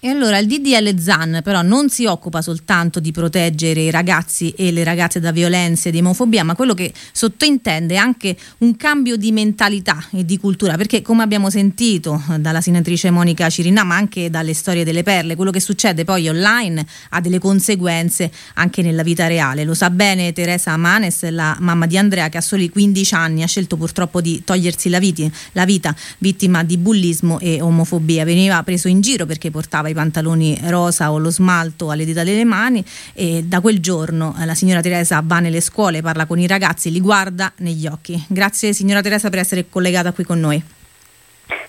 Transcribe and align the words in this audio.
E 0.00 0.10
allora 0.10 0.38
il 0.38 0.46
DDL 0.46 0.96
ZAN 0.96 1.40
però 1.42 1.60
non 1.60 1.88
si 1.88 2.06
occupa 2.06 2.40
soltanto 2.40 3.00
di 3.00 3.10
proteggere 3.10 3.80
i 3.80 3.90
ragazzi 3.90 4.50
e 4.50 4.70
le 4.70 4.84
ragazze 4.84 5.18
da 5.18 5.32
violenze 5.32 5.90
di 5.90 5.98
omofobia, 5.98 6.44
ma 6.44 6.54
quello 6.54 6.72
che 6.72 6.92
sottintende 7.10 7.94
è 7.94 7.96
anche 7.96 8.36
un 8.58 8.76
cambio 8.76 9.16
di 9.16 9.32
mentalità 9.32 9.98
e 10.12 10.24
di 10.24 10.38
cultura, 10.38 10.76
perché 10.76 11.02
come 11.02 11.24
abbiamo 11.24 11.50
sentito 11.50 12.22
dalla 12.38 12.60
senatrice 12.60 13.10
Monica 13.10 13.50
Cirinà, 13.50 13.82
ma 13.82 13.96
anche 13.96 14.30
dalle 14.30 14.54
storie 14.54 14.84
delle 14.84 15.02
perle, 15.02 15.34
quello 15.34 15.50
che 15.50 15.58
succede 15.58 16.04
poi 16.04 16.28
online 16.28 16.86
ha 17.08 17.20
delle 17.20 17.40
conseguenze 17.40 18.30
anche 18.54 18.82
nella 18.82 19.02
vita 19.02 19.26
reale. 19.26 19.64
Lo 19.64 19.74
sa 19.74 19.90
bene 19.90 20.32
Teresa 20.32 20.70
Amanes, 20.70 21.28
la 21.28 21.56
mamma 21.58 21.86
di 21.86 21.98
Andrea 21.98 22.28
che 22.28 22.36
a 22.36 22.40
soli 22.40 22.70
15 22.70 23.14
anni 23.14 23.42
ha 23.42 23.48
scelto 23.48 23.76
purtroppo 23.76 24.20
di 24.20 24.44
togliersi 24.44 24.90
la, 24.90 25.00
vita, 25.00 25.28
la 25.54 25.64
vita 25.64 25.92
vittima 26.18 26.62
di 26.62 26.78
bullismo 26.78 27.40
e 27.40 27.60
omofobia. 27.60 28.22
Veniva 28.22 28.62
preso 28.62 28.86
in 28.86 29.00
giro 29.00 29.26
perché 29.26 29.50
portava 29.50 29.86
i 29.88 29.94
pantaloni 29.94 30.58
rosa 30.68 31.12
o 31.12 31.18
lo 31.18 31.30
smalto 31.30 31.90
alle 31.90 32.04
dita 32.04 32.24
delle 32.24 32.44
mani 32.44 32.84
e 33.14 33.42
da 33.44 33.60
quel 33.60 33.80
giorno 33.80 34.34
eh, 34.40 34.46
la 34.46 34.54
signora 34.54 34.80
Teresa 34.80 35.20
va 35.24 35.38
nelle 35.40 35.60
scuole, 35.60 36.02
parla 36.02 36.26
con 36.26 36.38
i 36.38 36.46
ragazzi, 36.46 36.90
li 36.90 37.00
guarda 37.00 37.52
negli 37.58 37.86
occhi. 37.86 38.22
Grazie 38.28 38.72
signora 38.72 39.00
Teresa 39.00 39.30
per 39.30 39.38
essere 39.40 39.66
collegata 39.68 40.12
qui 40.12 40.24
con 40.24 40.40
noi. 40.40 40.62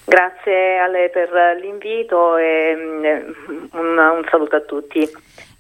Grazie 0.04 0.80
a 0.80 0.88
lei 0.88 1.10
per 1.10 1.30
l'invito 1.62 2.38
e 2.38 2.76
mm, 2.76 3.04
un, 3.74 3.98
un 3.98 4.26
saluto 4.30 4.56
a 4.56 4.62
tutti. 4.62 5.08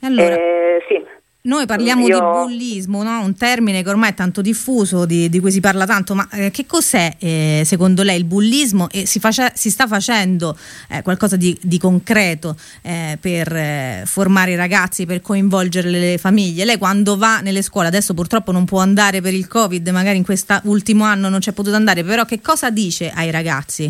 Allora, 0.02 0.36
eh, 0.36 0.84
sì. 0.88 0.99
Noi 1.42 1.66
parliamo 1.66 2.06
Io... 2.06 2.16
di 2.16 2.22
bullismo, 2.22 3.02
no? 3.02 3.22
un 3.22 3.34
termine 3.34 3.82
che 3.82 3.88
ormai 3.88 4.10
è 4.10 4.14
tanto 4.14 4.42
diffuso, 4.42 5.06
di, 5.06 5.30
di 5.30 5.40
cui 5.40 5.52
si 5.52 5.62
parla 5.62 5.86
tanto, 5.86 6.14
ma 6.14 6.28
eh, 6.34 6.52
che 6.52 6.66
cos'è 6.66 7.16
eh, 7.18 7.62
secondo 7.64 8.04
lei 8.04 8.18
il 8.18 8.26
bullismo 8.26 8.90
e 8.92 9.06
si, 9.06 9.20
face- 9.20 9.54
si 9.56 9.70
sta 9.70 9.88
facendo 9.88 10.58
eh, 10.90 11.02
qualcosa 11.02 11.38
di, 11.38 11.58
di 11.62 11.78
concreto 11.78 12.58
eh, 12.82 13.18
per 13.22 13.56
eh, 13.56 14.04
formare 14.06 14.52
i 14.52 14.56
ragazzi, 14.58 15.06
per 15.06 15.22
coinvolgere 15.22 15.90
le 15.90 16.18
famiglie? 16.18 16.66
Lei 16.66 16.78
quando 16.78 17.16
va 17.16 17.40
nelle 17.40 17.62
scuole, 17.62 17.88
adesso 17.88 18.14
purtroppo 18.14 18.52
non 18.52 18.66
può 18.66 18.82
andare 18.82 19.22
per 19.22 19.34
il 19.34 19.48
Covid, 19.48 19.88
magari 19.90 20.18
in 20.18 20.26
quest'ultimo 20.26 21.06
anno 21.06 21.30
non 21.30 21.40
c'è 21.40 21.54
potuto 21.54 21.78
andare, 21.78 22.04
però 22.04 22.26
che 22.26 22.42
cosa 22.42 22.70
dice 22.70 23.14
ai 23.16 23.32
ragazzi? 23.32 23.90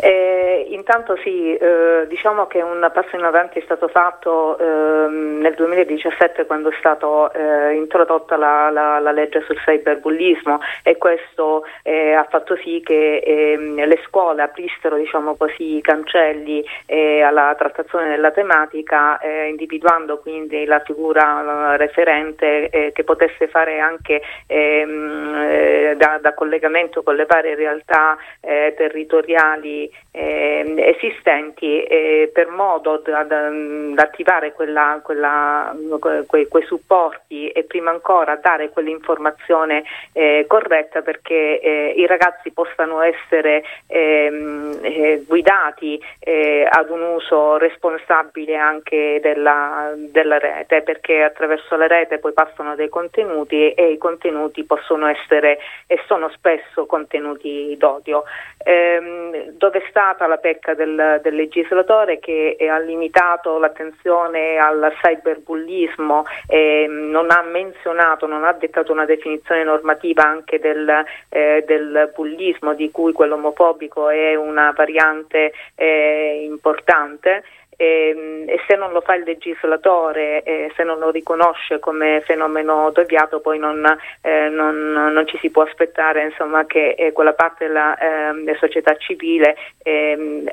Eh, 0.00 0.57
intanto 0.78 1.16
sì, 1.16 1.54
eh, 1.54 2.06
diciamo 2.06 2.46
che 2.46 2.62
un 2.62 2.88
passo 2.94 3.16
in 3.16 3.24
avanti 3.24 3.58
è 3.58 3.62
stato 3.62 3.88
fatto 3.88 4.56
eh, 4.58 5.08
nel 5.10 5.54
2017 5.54 6.46
quando 6.46 6.70
è 6.70 6.74
stata 6.78 7.30
eh, 7.32 7.74
introdotta 7.74 8.36
la, 8.36 8.70
la, 8.70 9.00
la, 9.00 9.10
legge 9.10 9.42
sul 9.42 9.58
cyberbullismo 9.58 10.60
e 10.84 10.96
questo 10.96 11.64
eh, 11.82 12.12
ha 12.12 12.24
fatto 12.30 12.56
sì 12.56 12.80
che 12.84 13.16
ehm, 13.18 13.84
le 13.84 14.00
scuole 14.06 14.42
aprissero 14.42 14.96
diciamo 14.96 15.34
così, 15.34 15.76
i 15.76 15.80
cancelli 15.80 16.64
eh, 16.86 17.22
alla 17.22 17.54
trattazione 17.58 18.10
della 18.10 18.30
tematica 18.30 19.18
individuando 19.48 20.18
quindi 20.18 20.64
la 20.64 20.80
figura 20.80 21.76
referente 21.76 22.92
che 22.92 23.04
potesse 23.04 23.48
fare 23.48 23.80
anche 23.80 24.22
ehm, 24.46 25.94
da, 25.94 26.18
da, 26.20 26.34
collegamento 26.34 27.02
con 27.02 27.16
le 27.16 27.26
varie 27.26 27.54
realtà 27.56 28.16
territoriali 28.40 29.90
eh, 30.12 30.67
esistenti 30.76 31.82
eh, 31.82 32.30
per 32.32 32.48
modo 32.48 32.98
da, 33.04 33.22
da, 33.24 33.48
da 33.48 34.02
attivare 34.02 34.52
quella, 34.52 35.00
quella, 35.02 35.74
que, 35.98 36.46
quei 36.48 36.64
supporti 36.64 37.48
e 37.48 37.64
prima 37.64 37.90
ancora 37.90 38.36
dare 38.36 38.70
quell'informazione 38.70 39.84
eh, 40.12 40.44
corretta 40.48 41.02
perché 41.02 41.60
eh, 41.60 41.94
i 41.96 42.06
ragazzi 42.06 42.50
possano 42.50 43.00
essere 43.02 43.62
ehm, 43.86 44.78
eh, 44.82 45.24
guidati 45.26 46.00
ad 46.68 46.90
un 46.90 47.02
uso 47.02 47.56
responsabile 47.56 48.56
anche 48.56 49.18
della, 49.22 49.92
della 49.96 50.38
rete 50.38 50.82
perché 50.82 51.22
attraverso 51.22 51.76
la 51.76 51.86
rete 51.86 52.18
poi 52.18 52.32
passano 52.32 52.74
dei 52.74 52.88
contenuti 52.88 53.72
e 53.72 53.92
i 53.92 53.98
contenuti 53.98 54.64
possono 54.64 55.06
essere 55.06 55.58
e 55.86 56.00
sono 56.06 56.28
spesso 56.30 56.86
contenuti 56.86 57.76
d'odio. 57.78 58.24
Ehm, 58.64 59.50
dove 59.50 59.78
è 59.78 59.86
stata 59.88 60.26
la 60.26 60.38
pecca 60.58 60.74
del, 60.74 61.20
del 61.22 61.34
legislatore 61.34 62.18
che 62.18 62.56
ha 62.70 62.78
limitato 62.78 63.58
l'attenzione 63.58 64.58
al 64.58 64.92
cyberbullismo 65.00 66.24
e 66.46 66.86
non 66.88 67.30
ha 67.30 67.42
menzionato, 67.42 68.26
non 68.26 68.44
ha 68.44 68.52
dettato 68.52 68.92
una 68.92 69.04
definizione 69.04 69.64
normativa 69.64 70.24
anche 70.24 70.58
del, 70.58 71.04
eh, 71.28 71.64
del 71.66 72.12
bullismo 72.14 72.74
di 72.74 72.90
cui 72.90 73.12
quello 73.12 73.34
omofobico 73.34 74.08
è 74.10 74.34
una 74.34 74.72
variante 74.76 75.52
eh, 75.76 76.42
importante 76.44 77.44
e, 77.80 78.08
ehm, 78.08 78.48
e, 78.48 78.60
se 78.66 78.74
non 78.74 78.90
lo 78.92 79.00
fa 79.00 79.14
il 79.14 79.22
legislatore, 79.24 80.42
eh, 80.42 80.72
se 80.74 80.82
non 80.82 80.98
lo 80.98 81.10
riconosce 81.10 81.78
come 81.78 82.20
fenomeno 82.26 82.90
deviato, 82.90 83.40
poi 83.40 83.58
non, 83.58 83.86
eh, 84.20 84.48
non, 84.48 84.92
non 84.92 85.26
ci 85.26 85.38
si 85.38 85.50
può 85.50 85.62
aspettare 85.62 86.24
insomma, 86.24 86.66
che 86.66 86.90
eh, 86.98 87.12
quella 87.12 87.34
parte 87.34 87.66
della 87.66 87.96
ehm, 87.96 88.56
società 88.56 88.96
civile 88.96 89.56
ehm, 89.84 90.50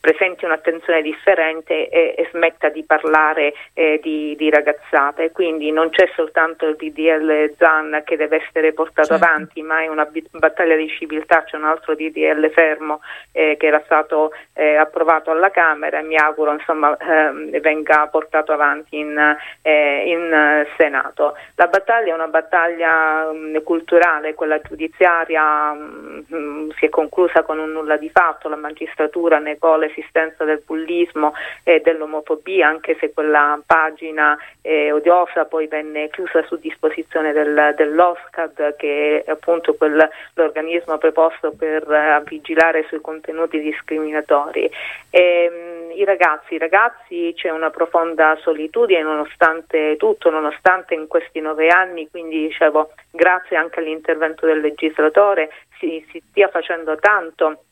presenti 0.00 0.44
un'attenzione 0.44 1.02
differente 1.02 1.88
e, 1.88 2.14
e 2.16 2.28
smetta 2.30 2.68
di 2.68 2.84
parlare 2.84 3.52
eh, 3.74 3.98
di, 4.00 4.36
di, 4.36 4.48
ragazzate. 4.48 5.32
Quindi 5.32 5.72
non 5.72 5.90
c'è 5.90 6.08
soltanto 6.14 6.66
il 6.66 6.76
DDL 6.76 7.54
ZAN 7.58 8.02
che 8.04 8.16
deve 8.16 8.44
essere 8.46 8.72
portato 8.72 9.08
certo. 9.08 9.24
avanti, 9.24 9.62
ma 9.62 9.82
è 9.82 9.88
una 9.88 10.08
battaglia 10.30 10.76
di 10.76 10.88
civiltà, 10.88 11.42
c'è 11.42 11.56
un 11.56 11.64
altro 11.64 11.94
DDL 11.94 12.50
fermo 12.52 13.00
eh, 13.32 13.56
che 13.58 13.66
era 13.66 13.82
stato 13.84 14.32
eh, 14.54 14.76
approvato 14.76 15.32
alla 15.32 15.50
Camera 15.50 15.98
e 15.98 16.02
mi 16.02 16.16
auguro 16.16 16.35
auguro 16.36 16.52
insomma, 16.52 16.94
eh, 16.96 17.60
venga 17.60 18.06
portato 18.08 18.52
avanti 18.52 18.98
in, 18.98 19.36
eh, 19.62 20.02
in, 20.06 20.64
Senato. 20.76 21.36
La 21.54 21.66
battaglia 21.66 22.12
è 22.12 22.14
una 22.14 22.28
battaglia 22.28 23.30
mh, 23.32 23.36
mm, 23.36 23.56
culturale, 23.62 24.34
quella 24.34 24.60
giudiziaria 24.60 25.72
mh, 25.72 26.24
mm, 26.34 26.70
si 26.78 26.86
è 26.86 26.88
conclusa 26.90 27.42
con 27.42 27.58
un 27.58 27.72
nulla 27.72 27.96
di 27.96 28.10
fatto, 28.10 28.48
la 28.48 28.56
magistratura 28.56 29.38
negò 29.38 29.76
l'esistenza 29.76 30.44
del 30.44 30.62
bullismo 30.64 31.32
e 31.62 31.80
dell'omofobia, 31.80 32.68
anche 32.68 32.96
se 33.00 33.12
quella 33.12 33.58
pagina 33.64 34.36
eh, 34.60 34.92
odiosa 34.92 35.46
poi 35.46 35.66
venne 35.66 36.10
chiusa 36.10 36.44
su 36.46 36.56
disposizione 36.56 37.32
del, 37.32 37.74
dell'OSCAD, 37.76 38.76
che 38.76 39.22
è 39.24 39.30
appunto 39.30 39.74
quel, 39.74 40.08
l'organismo 40.34 40.98
preposto 40.98 41.52
per 41.52 41.86
uh, 41.88 42.22
vigilare 42.24 42.84
sui 42.88 43.00
contenuti 43.00 43.60
discriminatori. 43.60 44.70
E, 45.10 45.50
mh, 45.50 45.65
i 45.96 46.04
ragazzi, 46.04 46.54
i 46.54 46.58
ragazzi 46.58 47.32
c'è 47.34 47.50
una 47.50 47.70
profonda 47.70 48.36
solitudine 48.42 49.02
nonostante 49.02 49.96
tutto, 49.96 50.30
nonostante 50.30 50.94
in 50.94 51.06
questi 51.06 51.40
nove 51.40 51.68
anni, 51.68 52.08
quindi 52.10 52.46
dicevo 52.46 52.92
grazie 53.10 53.56
anche 53.56 53.80
all'intervento 53.80 54.46
del 54.46 54.60
legislatore 54.60 55.50
si, 55.78 56.04
si 56.10 56.22
stia 56.28 56.48
facendo 56.48 56.96
tanto 56.96 57.64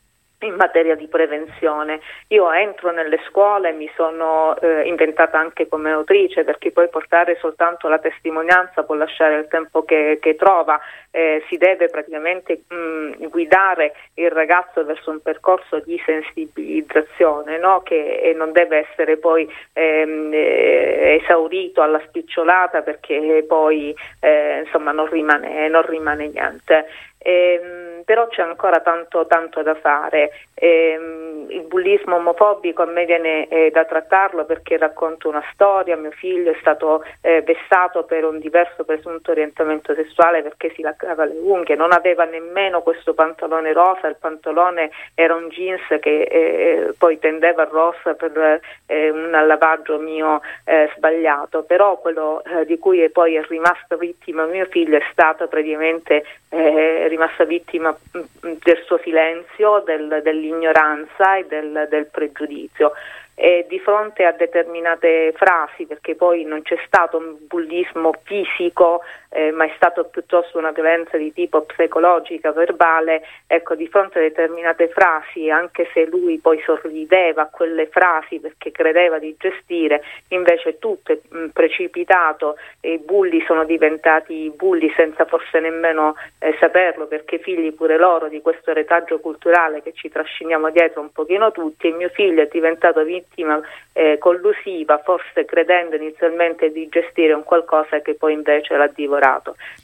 in 0.45 0.55
materia 0.55 0.95
di 0.95 1.07
prevenzione. 1.07 1.99
Io 2.29 2.51
entro 2.51 2.91
nelle 2.91 3.19
scuole, 3.27 3.71
mi 3.71 3.89
sono 3.95 4.55
eh, 4.57 4.83
inventata 4.87 5.37
anche 5.37 5.67
come 5.67 5.91
autrice 5.91 6.43
perché 6.43 6.71
poi 6.71 6.89
portare 6.89 7.37
soltanto 7.39 7.87
la 7.87 7.99
testimonianza 7.99 8.83
può 8.83 8.95
lasciare 8.95 9.37
il 9.37 9.47
tempo 9.47 9.83
che, 9.83 10.19
che 10.21 10.35
trova, 10.35 10.79
eh, 11.11 11.43
si 11.47 11.57
deve 11.57 11.89
praticamente 11.89 12.61
mh, 12.67 13.27
guidare 13.29 13.93
il 14.15 14.29
ragazzo 14.31 14.83
verso 14.83 15.11
un 15.11 15.21
percorso 15.21 15.79
di 15.79 16.01
sensibilizzazione 16.05 17.57
no? 17.57 17.81
che 17.81 18.33
non 18.35 18.51
deve 18.51 18.87
essere 18.89 19.17
poi 19.17 19.49
ehm, 19.73 20.31
eh, 20.33 21.19
esaurito 21.21 21.81
alla 21.81 22.01
spicciolata 22.07 22.81
perché 22.81 23.43
poi 23.47 23.95
eh, 24.19 24.63
insomma 24.65 24.91
non 24.91 25.09
rimane, 25.09 25.67
non 25.69 25.85
rimane 25.85 26.27
niente. 26.27 26.85
Ehm, 27.17 27.84
però 28.05 28.27
c'è 28.27 28.43
ancora 28.43 28.79
tanto, 28.79 29.25
tanto 29.25 29.63
da 29.63 29.75
fare. 29.75 30.31
Ehm, 30.57 31.47
il 31.49 31.63
bullismo 31.63 32.15
omofobico 32.15 32.81
a 32.81 32.85
me 32.85 33.05
viene 33.05 33.47
eh, 33.47 33.71
da 33.71 33.85
trattarlo 33.85 34.45
perché 34.45 34.77
racconto 34.77 35.29
una 35.29 35.43
storia, 35.51 35.97
mio 35.97 36.11
figlio 36.11 36.51
è 36.51 36.57
stato 36.59 37.03
eh, 37.21 37.41
vessato 37.41 38.03
per 38.03 38.25
un 38.25 38.39
diverso 38.39 38.83
presunto 38.83 39.31
orientamento 39.31 39.93
sessuale 39.93 40.41
perché 40.41 40.71
si 40.73 40.81
laccava 40.81 41.25
le 41.25 41.37
unghie, 41.37 41.75
non 41.75 41.91
aveva 41.91 42.23
nemmeno 42.23 42.81
questo 42.81 43.13
pantalone 43.13 43.73
rosa, 43.73 44.07
il 44.07 44.15
pantalone 44.19 44.91
era 45.13 45.35
un 45.35 45.49
jeans 45.49 45.81
che 45.99 46.21
eh, 46.21 46.93
poi 46.97 47.19
tendeva 47.19 47.63
a 47.63 47.69
rosa 47.69 48.13
per 48.13 48.61
eh, 48.85 49.09
un 49.09 49.31
lavaggio 49.31 49.99
mio 49.99 50.41
eh, 50.63 50.89
sbagliato, 50.95 51.63
però 51.63 51.97
quello 51.99 52.43
eh, 52.43 52.65
di 52.65 52.77
cui 52.79 53.09
poi 53.09 53.35
è 53.35 53.43
rimasto 53.47 53.97
vittima 53.97 54.45
mio 54.45 54.65
figlio 54.65 54.97
è 54.97 55.03
stato 55.11 55.47
praticamente 55.47 56.23
rimasta 56.55 57.43
vittima 57.43 57.91
mm, 57.91 58.53
del 58.63 58.81
suo 58.85 58.97
silenzio, 59.03 59.83
del, 59.85 60.21
dell'ignoranza 60.45 61.37
e 61.37 61.45
del, 61.47 61.87
del 61.89 62.05
pregiudizio. 62.07 62.91
e 63.37 63.65
di 63.67 63.79
fronte 63.79 64.23
a 64.23 64.31
determinate 64.31 65.33
frasi, 65.35 65.85
perché 65.85 66.15
poi 66.15 66.45
non 66.45 66.61
c'è 66.61 66.77
stato 66.85 67.17
un 67.17 67.35
bullismo 67.47 68.13
fisico, 68.23 69.01
eh, 69.35 69.51
ma 69.51 69.65
è 69.65 69.73
stato 69.75 70.05
piuttosto 70.05 70.57
una 70.57 70.71
violenza 70.71 71.17
di 71.17 71.33
tipo 71.33 71.61
psicologica, 71.63 72.51
verbale, 72.51 73.23
ecco, 73.47 73.75
di 73.75 73.87
fronte 73.87 74.19
a 74.19 74.21
determinate 74.21 74.87
frasi, 74.87 75.49
anche 75.49 75.89
se 75.93 76.05
lui 76.05 76.39
poi 76.39 76.61
sorrideva 76.63 77.43
a 77.43 77.49
quelle 77.49 77.87
frasi 77.87 78.39
perché 78.39 78.71
credeva 78.71 79.19
di 79.19 79.35
gestire, 79.37 80.01
invece 80.29 80.79
tutto 80.79 81.11
è 81.11 81.19
mh, 81.27 81.47
precipitato 81.47 82.55
e 82.79 82.93
i 82.93 82.99
bulli 82.99 83.43
sono 83.45 83.65
diventati 83.65 84.51
bulli 84.55 84.91
senza 84.95 85.25
forse 85.25 85.59
nemmeno 85.59 86.15
eh, 86.39 86.55
saperlo, 86.59 87.07
perché 87.07 87.39
figli 87.39 87.73
pure 87.73 87.97
loro 87.97 88.27
di 88.27 88.41
questo 88.41 88.73
retaggio 88.73 89.19
culturale 89.19 89.81
che 89.81 89.93
ci 89.93 90.09
trasciniamo 90.09 90.69
dietro 90.69 91.01
un 91.01 91.11
pochino 91.11 91.51
tutti 91.51 91.87
e 91.87 91.91
mio 91.91 92.09
figlio 92.09 92.41
è 92.41 92.47
diventato 92.51 93.03
vittima 93.03 93.23
vittima 93.35 93.61
eh, 93.93 94.17
collusiva, 94.17 94.97
forse 94.99 95.45
credendo 95.45 95.95
inizialmente 95.95 96.71
di 96.71 96.87
gestire 96.89 97.33
un 97.33 97.43
qualcosa 97.43 97.99
che 98.01 98.15
poi 98.15 98.33
invece 98.33 98.75
l'ha 98.75 98.87
divorato. 98.87 99.23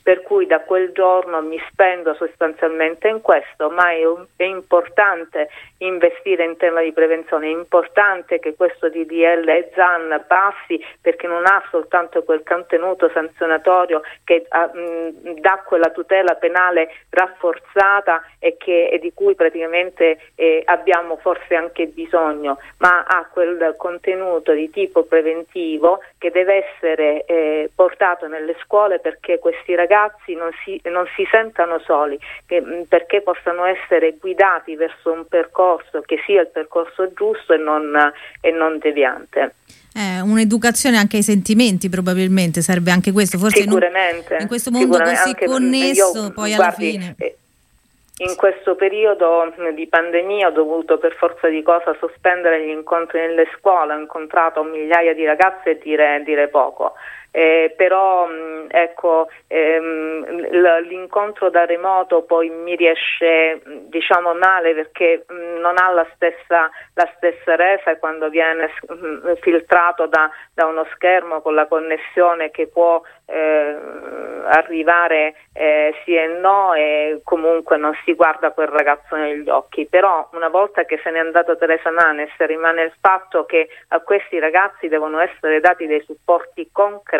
Per 0.03 0.21
cui 0.23 0.45
da 0.45 0.59
quel 0.61 0.91
giorno 0.91 1.41
mi 1.41 1.61
spendo 1.69 2.13
sostanzialmente 2.13 3.07
in 3.07 3.21
questo, 3.21 3.69
ma 3.69 3.91
è, 3.91 4.01
è 4.35 4.43
importante 4.43 5.49
investire 5.77 6.43
in 6.43 6.57
tema 6.57 6.81
di 6.81 6.91
prevenzione, 6.91 7.47
è 7.47 7.51
importante 7.51 8.39
che 8.39 8.55
questo 8.55 8.89
DDL 8.89 9.69
ZAN 9.73 10.23
passi 10.27 10.83
perché 10.99 11.27
non 11.27 11.45
ha 11.45 11.63
soltanto 11.69 12.23
quel 12.23 12.43
contenuto 12.43 13.09
sanzionatorio 13.09 14.01
che 14.23 14.45
mh, 14.49 15.39
dà 15.39 15.61
quella 15.65 15.89
tutela 15.89 16.35
penale 16.35 16.93
rafforzata 17.09 18.23
e, 18.39 18.57
che, 18.57 18.89
e 18.89 18.99
di 18.99 19.11
cui 19.13 19.35
praticamente 19.35 20.19
eh, 20.35 20.61
abbiamo 20.65 21.17
forse 21.17 21.55
anche 21.55 21.87
bisogno, 21.87 22.59
ma 22.77 23.03
ha 23.07 23.27
quel 23.31 23.75
contenuto 23.77 24.51
di 24.53 24.69
tipo 24.69 25.03
preventivo 25.03 26.01
che 26.17 26.31
deve 26.31 26.65
essere 26.65 27.25
eh, 27.25 27.69
portato 27.73 28.27
nelle 28.27 28.55
scuole 28.63 28.99
perché 28.99 29.30
questi 29.39 29.75
ragazzi 29.75 30.35
non 30.35 30.49
si, 30.63 30.79
non 30.85 31.05
si 31.15 31.27
sentano 31.29 31.79
soli, 31.79 32.19
che, 32.45 32.63
perché 32.87 33.21
possano 33.21 33.65
essere 33.65 34.15
guidati 34.19 34.75
verso 34.75 35.11
un 35.11 35.25
percorso 35.27 36.01
che 36.01 36.21
sia 36.25 36.41
il 36.41 36.47
percorso 36.47 37.11
giusto 37.13 37.53
e 37.53 37.57
non, 37.57 38.13
e 38.41 38.51
non 38.51 38.77
deviante. 38.79 39.55
Eh, 39.93 40.21
un'educazione 40.21 40.97
anche 40.97 41.17
ai 41.17 41.23
sentimenti 41.23 41.89
probabilmente 41.89 42.61
serve 42.61 42.91
anche 42.91 43.11
questo, 43.11 43.37
forse 43.37 43.61
sicuramente, 43.61 44.35
in, 44.35 44.41
in 44.41 44.47
questo 44.47 44.71
mondo 44.71 44.97
così 44.97 45.35
connesso 45.35 46.11
io, 46.15 46.31
poi 46.31 46.55
guardi, 46.55 46.55
alla 46.55 46.71
fine. 46.71 47.15
Eh, 47.17 47.35
in 48.21 48.35
questo 48.35 48.75
periodo 48.75 49.51
di 49.73 49.87
pandemia 49.87 50.47
ho 50.47 50.51
dovuto 50.51 50.97
per 50.97 51.13
forza 51.15 51.47
di 51.49 51.63
cosa 51.63 51.95
sospendere 51.99 52.63
gli 52.63 52.69
incontri 52.69 53.19
nelle 53.19 53.47
scuole, 53.57 53.93
ho 53.93 53.99
incontrato 53.99 54.63
migliaia 54.63 55.13
di 55.13 55.25
ragazze 55.25 55.71
e 55.71 55.79
dire, 55.81 56.21
dire 56.23 56.47
poco. 56.47 56.93
Eh, 57.33 57.73
però 57.77 58.25
mh, 58.27 58.67
ecco, 58.69 59.29
ehm, 59.47 60.49
l'incontro 60.81 61.49
da 61.49 61.63
remoto 61.63 62.23
poi 62.23 62.49
mi 62.49 62.75
riesce 62.75 63.61
diciamo 63.87 64.33
male 64.33 64.73
perché 64.73 65.23
mh, 65.29 65.61
non 65.61 65.77
ha 65.77 65.89
la 65.91 66.05
stessa, 66.13 66.69
la 66.93 67.09
stessa, 67.15 67.55
resa 67.55 67.95
quando 67.99 68.27
viene 68.27 68.69
mh, 68.85 69.35
filtrato 69.39 70.07
da, 70.07 70.29
da, 70.53 70.65
uno 70.65 70.85
schermo 70.93 71.39
con 71.39 71.55
la 71.55 71.67
connessione 71.67 72.51
che 72.51 72.67
può 72.67 73.01
eh, 73.27 73.77
arrivare 74.47 75.35
eh, 75.53 75.95
sì 76.03 76.13
e 76.13 76.27
no 76.27 76.73
e 76.73 77.21
comunque 77.23 77.77
non 77.77 77.97
si 78.03 78.13
guarda 78.13 78.51
quel 78.51 78.67
ragazzo 78.67 79.15
negli 79.15 79.47
occhi. 79.47 79.87
Però 79.87 80.27
una 80.33 80.49
volta 80.49 80.83
che 80.83 80.99
se 81.01 81.09
n'è 81.09 81.19
andata 81.19 81.55
Teresa 81.55 81.91
Nanes 81.91 82.31
rimane 82.39 82.83
il 82.83 82.93
fatto 82.99 83.45
che 83.45 83.69
a 83.89 84.01
questi 84.01 84.37
ragazzi 84.37 84.89
devono 84.89 85.19
essere 85.21 85.61
dati 85.61 85.87
dei 85.87 86.03
supporti 86.05 86.69
concreti 86.73 87.19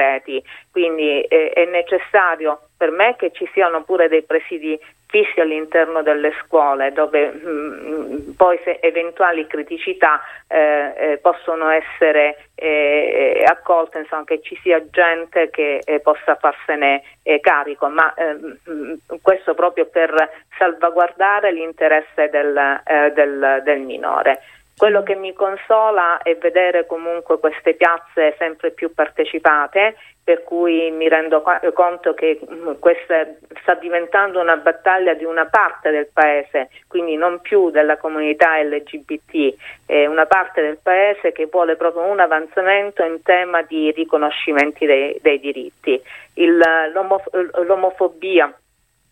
quindi 0.72 1.22
eh, 1.22 1.52
è 1.52 1.66
necessario 1.66 2.60
per 2.78 2.92
me 2.92 3.16
che 3.16 3.32
ci 3.32 3.48
siano 3.54 3.84
pure 3.84 4.08
dei 4.08 4.24
presidi 4.24 4.80
fissi 5.12 5.42
all'interno 5.42 6.02
delle 6.02 6.34
scuole 6.44 6.92
dove 6.94 7.30
mh, 7.30 7.50
mm, 7.50 8.32
poi 8.38 8.58
eventuali 8.80 9.46
criticità 9.46 10.22
eh, 10.48 10.94
eh, 10.96 11.18
possono 11.18 11.70
essere 11.70 12.48
eh, 12.56 13.44
accolte, 13.46 14.00
insomma, 14.00 14.24
che 14.24 14.42
ci 14.42 14.58
sia 14.64 14.82
gente 14.90 15.50
che 15.50 15.82
eh, 15.84 16.00
possa 16.00 16.36
farsene 16.36 17.04
eh, 17.24 17.40
carico, 17.40 17.88
ma 17.90 18.14
ehm, 18.16 18.58
mm, 18.70 18.94
questo 19.22 19.54
proprio 19.54 19.86
per 19.86 20.14
salvaguardare 20.58 21.52
l'interesse 21.52 22.30
del, 22.30 22.82
eh, 22.86 23.12
del, 23.12 23.62
del 23.64 23.80
minore. 23.82 24.42
Quello 24.78 25.04
che 25.04 25.16
mi 25.16 25.34
consola 25.34 26.20
è 26.24 26.36
vedere 26.38 26.86
comunque 26.86 27.40
queste 27.40 27.76
piazze 27.76 28.36
sempre 28.38 28.72
più 28.72 28.94
partecipate 28.94 29.96
per 30.24 30.44
cui 30.44 30.92
mi 30.92 31.10
rendo 31.10 31.44
conto 31.74 32.14
che 32.14 32.40
mm, 32.40 32.74
questa 32.80 33.28
sta 33.62 33.74
diventando 33.74 34.40
una 34.40 34.56
battaglia 34.56 35.14
di 35.14 35.24
una 35.24 35.48
parte 35.48 35.90
del 35.90 36.08
paese, 36.14 36.70
quindi 36.88 37.16
non 37.16 37.42
più 37.42 37.72
della 37.72 37.98
comunità 37.98 38.62
LGBT, 38.62 39.56
è 39.86 40.06
una 40.06 40.28
parte 40.28 40.62
del 40.62 40.78
paese 40.82 41.32
che 41.32 41.48
vuole 41.48 41.76
proprio 41.76 42.04
un 42.04 42.20
avanzamento 42.20 43.04
in 43.04 43.22
tema 43.24 43.64
di 43.64 43.92
riconoscimenti 43.92 44.86
dei, 44.86 45.18
dei 45.22 45.40
diritti. 45.40 46.00
Il, 46.36 46.62
l'omof- 46.94 47.34
l'omofobia 47.66 48.54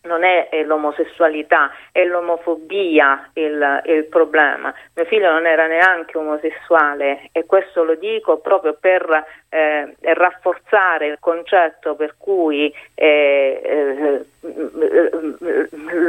non 0.01 0.23
è 0.23 0.49
l'omosessualità, 0.63 1.71
è 1.91 2.03
l'omofobia 2.05 3.29
il, 3.33 3.81
il, 3.85 4.05
problema. 4.05 4.73
Mio 4.95 5.05
figlio 5.05 5.31
non 5.31 5.45
era 5.45 5.67
neanche 5.67 6.17
omosessuale 6.17 7.29
e 7.31 7.45
questo 7.45 7.83
lo 7.83 7.95
dico 7.95 8.37
proprio 8.37 8.77
per 8.79 9.25
eh, 9.49 9.95
rafforzare 9.99 11.07
il 11.07 11.17
concetto 11.19 11.95
per 11.95 12.15
cui 12.17 12.73
eh, 12.95 13.61
eh, 13.63 14.25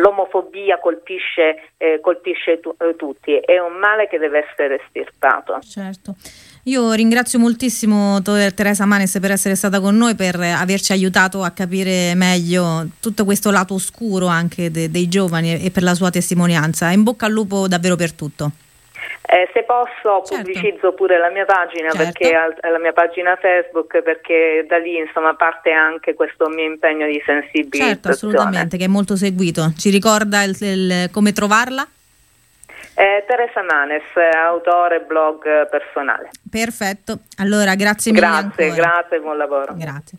l'omofobia 0.01 0.79
colpisce, 0.79 1.71
eh, 1.77 1.99
colpisce 2.01 2.61
tu, 2.61 2.75
tutti, 2.97 3.37
è 3.37 3.59
un 3.59 3.75
male 3.75 4.07
che 4.07 4.19
deve 4.19 4.47
essere 4.49 4.81
estirpato. 4.83 5.59
Certo. 5.61 6.15
Io 6.65 6.93
ringrazio 6.93 7.39
moltissimo 7.39 8.21
Teresa 8.23 8.85
Manes 8.85 9.19
per 9.19 9.31
essere 9.31 9.55
stata 9.55 9.81
con 9.81 9.97
noi, 9.97 10.15
per 10.15 10.39
averci 10.39 10.93
aiutato 10.93 11.43
a 11.43 11.51
capire 11.51 12.15
meglio 12.15 12.87
tutto 13.01 13.25
questo 13.25 13.51
lato 13.51 13.75
oscuro 13.75 14.27
anche 14.27 14.71
de- 14.71 14.91
dei 14.91 15.09
giovani 15.09 15.65
e 15.65 15.71
per 15.71 15.83
la 15.83 15.95
sua 15.95 16.11
testimonianza. 16.11 16.91
In 16.91 17.03
bocca 17.03 17.25
al 17.25 17.33
lupo 17.33 17.67
davvero 17.67 17.97
per 17.97 18.13
tutto. 18.13 18.51
Eh, 19.33 19.49
se 19.55 19.63
posso 19.63 20.25
certo. 20.27 20.43
pubblicizzo 20.43 20.93
pure 20.93 21.17
la 21.17 21.31
mia 21.31 21.45
pagina 21.45 21.93
certo. 21.93 21.99
perché 21.99 22.33
la 22.33 22.79
mia 22.79 22.93
pagina 22.93 23.37
Facebook 23.41 24.03
perché 24.03 24.67
da 24.69 24.77
lì 24.79 24.99
insomma 24.99 25.35
parte 25.35 25.71
anche 25.71 26.15
questo 26.15 26.49
mio 26.49 26.65
impegno 26.65 27.07
di 27.07 27.23
sensibilizzazione. 27.25 27.93
Certo, 27.93 28.09
assolutamente, 28.09 28.77
che 28.77 28.85
è 28.85 28.89
molto 28.89 29.17
seguito. 29.17 29.73
Ci 29.79 29.89
ricorda 29.89 30.43
il, 30.43 30.57
il, 30.61 31.09
come 31.11 31.33
trovarla? 31.33 31.87
Eh, 33.01 33.25
Teresa 33.27 33.63
Manes, 33.63 34.05
autore 34.37 35.01
blog 35.01 35.41
personale. 35.71 36.29
Perfetto, 36.51 37.21
allora 37.39 37.75
grazie 37.75 38.13
mille. 38.13 38.27
Grazie, 38.27 38.69
ancora. 38.69 38.89
grazie, 38.89 39.21
buon 39.21 39.37
lavoro. 39.39 39.73
Grazie. 39.75 40.19